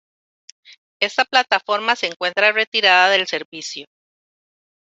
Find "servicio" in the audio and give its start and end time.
3.27-3.85